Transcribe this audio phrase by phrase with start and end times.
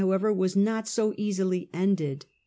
[0.01, 2.25] however, was not so easily ended.